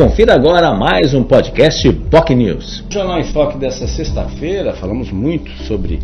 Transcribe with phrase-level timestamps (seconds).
[0.00, 2.82] Confira agora mais um podcast POC News.
[2.86, 6.00] No Jornal em Foque dessa sexta-feira falamos muito sobre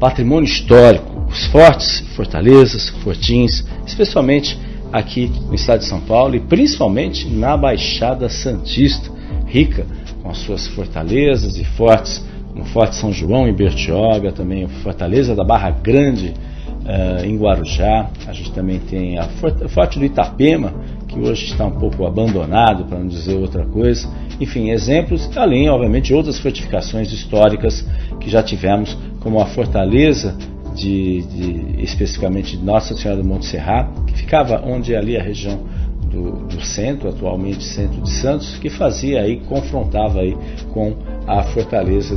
[0.00, 4.58] patrimônio histórico, os fortes, fortalezas, fortins, especialmente
[4.90, 9.10] aqui no estado de São Paulo e principalmente na Baixada Santista,
[9.44, 9.84] rica
[10.22, 14.68] com as suas fortalezas e fortes, como o Forte São João em Bertioga, também a
[14.82, 19.28] Fortaleza da Barra Grande uh, em Guarujá, a gente também tem a
[19.68, 20.72] Forte do Itapema,
[21.08, 24.08] que hoje está um pouco abandonado, para não dizer outra coisa.
[24.40, 27.84] Enfim, exemplos, além, obviamente, outras fortificações históricas
[28.20, 30.36] que já tivemos, como a Fortaleza
[30.74, 35.60] de, de especificamente Nossa Senhora do Monte Serrat, que ficava onde é ali a região
[36.08, 40.36] do, do, centro, atualmente centro de Santos, que fazia aí, confrontava aí
[40.72, 40.94] com
[41.26, 42.16] a fortaleza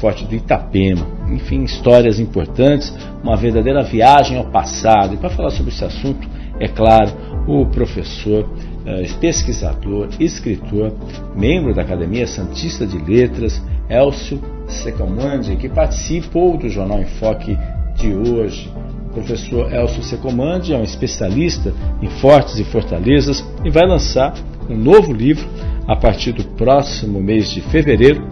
[0.00, 1.06] Forte do Itapema.
[1.28, 5.14] Enfim, histórias importantes, uma verdadeira viagem ao passado.
[5.14, 6.26] E para falar sobre esse assunto,
[6.58, 7.10] é claro,
[7.46, 8.48] o professor,
[8.86, 10.92] eh, pesquisador, escritor,
[11.36, 17.58] membro da Academia Santista de Letras, Elcio Secomandi, que participou do Jornal Enfoque
[17.96, 18.70] de hoje.
[19.10, 24.34] O professor Elcio Secomandi é um especialista em fortes e fortalezas e vai lançar
[24.68, 25.46] um novo livro
[25.86, 28.24] a partir do próximo mês de fevereiro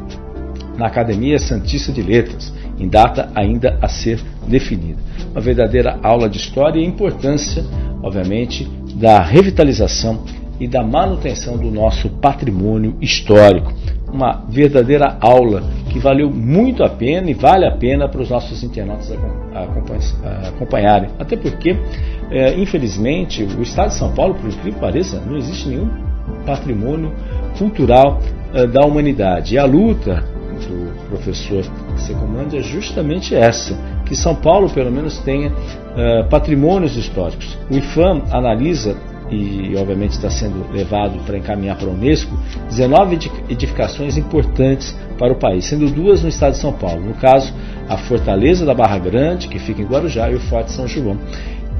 [0.78, 4.98] na Academia Santista de Letras, em data ainda a ser definida.
[5.32, 7.62] Uma verdadeira aula de história e importância,
[8.02, 8.66] obviamente,
[9.00, 10.22] da revitalização
[10.60, 13.72] e da manutenção do nosso patrimônio histórico.
[14.12, 18.62] Uma verdadeira aula que valeu muito a pena e vale a pena para os nossos
[18.62, 19.16] internautas
[20.46, 21.10] acompanharem.
[21.18, 21.78] Até porque,
[22.30, 25.88] é, infelizmente, o Estado de São Paulo, por incrível que pareça, não existe nenhum
[26.44, 27.12] patrimônio
[27.56, 28.20] cultural
[28.52, 29.54] é, da humanidade.
[29.54, 30.22] E a luta
[30.66, 31.64] do professor
[31.96, 37.49] Secomandi é justamente essa, que São Paulo pelo menos tenha uh, patrimônios históricos.
[37.70, 38.96] O IFAM analisa
[39.30, 42.36] e obviamente está sendo levado para encaminhar para a Unesco
[42.68, 47.00] 19 edificações importantes para o país, sendo duas no estado de São Paulo.
[47.00, 47.54] No caso,
[47.88, 51.16] a Fortaleza da Barra Grande, que fica em Guarujá, e o Forte São João,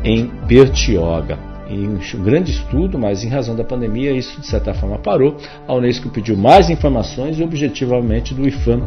[0.05, 4.99] em Bertioga em um grande estudo, mas em razão da pandemia isso de certa forma
[4.99, 5.37] parou.
[5.69, 8.83] A Unesco pediu mais informações e o objetivo obviamente do IFAM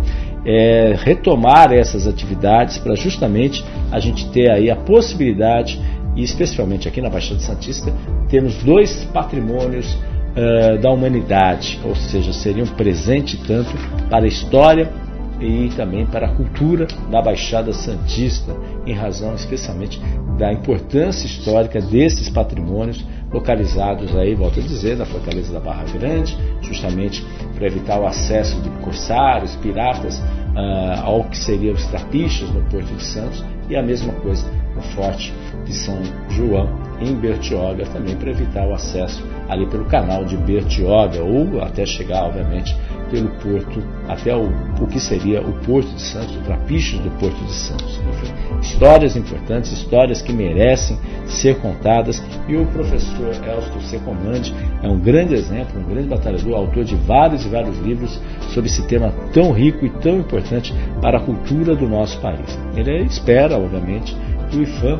[0.46, 5.80] é retomar essas atividades para justamente a gente ter aí a possibilidade
[6.16, 7.91] e especialmente aqui na Baixada Santista
[8.29, 13.72] temos dois patrimônios uh, da humanidade, ou seja, seriam presente tanto
[14.09, 14.91] para a história
[15.40, 20.00] e também para a cultura da Baixada Santista, em razão especialmente
[20.38, 26.38] da importância histórica desses patrimônios localizados aí, volto a dizer, na Fortaleza da Barra Grande,
[26.62, 27.25] justamente
[27.56, 32.94] para evitar o acesso de corsários, piratas uh, ao que seriam os trapichos no Porto
[32.94, 35.34] de Santos e a mesma coisa no Forte
[35.66, 41.22] de São João em Bertioga também para evitar o acesso ali pelo canal de Bertioga
[41.22, 42.75] ou até chegar, obviamente,
[43.11, 44.50] pelo porto até o,
[44.81, 48.00] o que seria o Porto de Santos, o Trapichos do Porto de Santos.
[48.09, 50.97] Enfim, histórias importantes, histórias que merecem
[51.28, 56.84] ser contadas e o professor Elsto Secomandi é um grande exemplo, um grande batalhador, autor
[56.84, 58.19] de vários e vários livros
[58.50, 62.57] sobre esse tema tão rico e tão importante para a cultura do nosso país.
[62.75, 64.16] Ele espera, obviamente,
[64.53, 65.00] que o IFAM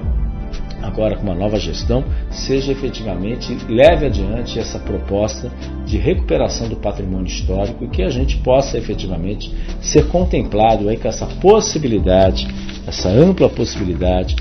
[0.82, 5.50] agora com uma nova gestão, seja efetivamente leve adiante essa proposta
[5.86, 11.08] de recuperação do patrimônio histórico e que a gente possa efetivamente ser contemplado aí com
[11.08, 12.48] essa possibilidade,
[12.86, 14.36] essa ampla possibilidade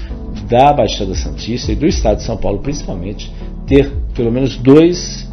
[0.48, 3.32] da Baixada Santista e do Estado de São Paulo principalmente
[3.64, 5.31] ter pelo menos dois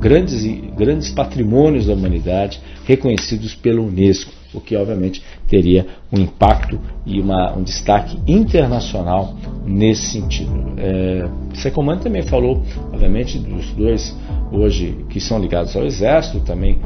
[0.00, 0.44] grandes,
[0.76, 7.56] grandes patrimônios da humanidade reconhecidos pela Unesco o que obviamente teria um impacto e uma,
[7.56, 10.74] um destaque internacional nesse sentido.
[10.78, 14.16] É, Secomando também falou, obviamente, dos dois
[14.50, 16.78] hoje que são ligados ao Exército, também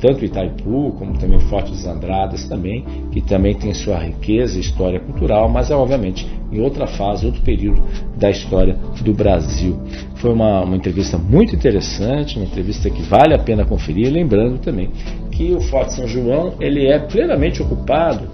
[0.00, 5.00] tanto Itaipu como também Forte dos Andradas também, que também tem sua riqueza e história
[5.00, 7.82] cultural, mas é obviamente em outra fase, outro período
[8.16, 9.78] da história do Brasil.
[10.16, 14.90] Foi uma, uma entrevista muito interessante, uma entrevista que vale a pena conferir, lembrando também
[15.30, 18.28] que o Forte São João ele é plenamente ocupado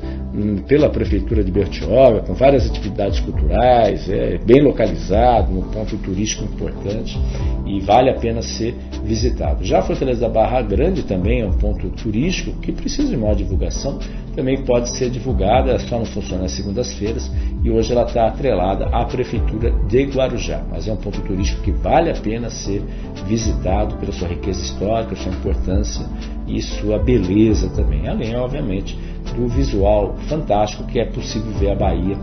[0.67, 7.19] pela prefeitura de Bertioga, com várias atividades culturais, é bem localizado, num ponto turístico importante
[7.65, 8.75] e vale a pena ser
[9.05, 9.65] visitado.
[9.65, 13.35] Já a Fortaleza da Barra Grande também é um ponto turístico que precisa de maior
[13.35, 13.99] divulgação,
[14.35, 17.31] também pode ser divulgada, só não funciona às segundas-feiras
[17.65, 20.63] e hoje ela está atrelada à Prefeitura de Guarujá.
[20.71, 22.83] Mas é um ponto turístico que vale a pena ser
[23.27, 26.05] visitado pela sua riqueza histórica, sua importância
[26.47, 28.07] e sua beleza também.
[28.07, 28.97] Além, obviamente,
[29.37, 32.17] do visual fantástico que é possível ver a Bahia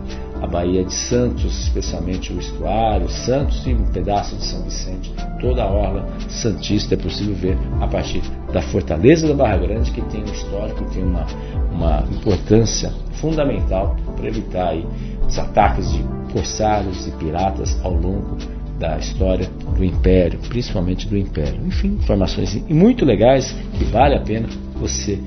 [0.44, 5.62] a Baía de Santos, especialmente o estuário, Santos e um pedaço de São Vicente, toda
[5.62, 8.22] a orla santista é possível ver a partir
[8.52, 11.26] da fortaleza da Barra Grande, que tem um histórico, tem uma,
[11.72, 14.86] uma importância fundamental para evitar aí
[15.26, 18.36] os ataques de corsários e piratas ao longo
[18.78, 21.64] da história do Império, principalmente do Império.
[21.66, 25.18] Enfim, informações muito legais que vale a pena você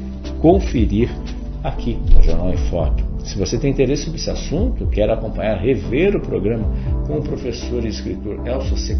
[0.41, 1.09] conferir
[1.67, 3.03] aqui no Jornal em Foto.
[3.23, 6.65] Se você tem interesse sobre esse assunto, quer acompanhar, rever o programa
[7.05, 8.97] com o professor e escritor Elcio C.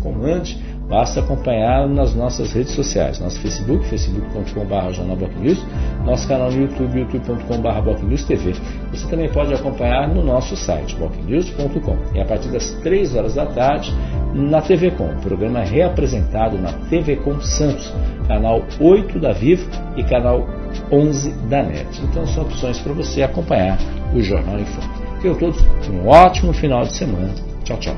[0.90, 5.66] Basta acompanhar nas nossas redes sociais, nosso Facebook, facebook.com.br jornalbocnews,
[6.06, 8.54] nosso canal no YouTube, youtube.com.br TV.
[8.92, 11.98] Você também pode acompanhar no nosso site, bocnews.com.
[12.16, 13.94] E a partir das 3 horas da tarde,
[14.38, 17.94] na TV Com, o programa é reapresentado na TV Com Santos,
[18.28, 20.48] canal 8 da Vivo e canal
[20.92, 22.02] 11 da NET.
[22.04, 23.78] Então são opções para você acompanhar
[24.14, 25.08] o Jornal em Foco.
[25.22, 27.34] Tenham todos um ótimo final de semana.
[27.64, 27.96] Tchau, tchau.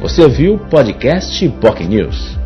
[0.00, 2.45] Você ouviu o podcast POC News.